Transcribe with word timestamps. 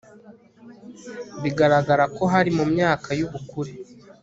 bigararagara 1.41 2.03
ko 2.15 2.23
hari 2.33 2.49
mu 2.57 2.65
myaka 2.73 3.09
y'ubukure 3.19 3.71